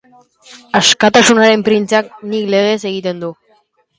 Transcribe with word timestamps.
Askatasunaren 0.79 1.65
Printzeak 1.67 2.09
nik 2.31 2.49
legez 2.55 2.81
egiten 2.93 3.21
du. 3.25 3.33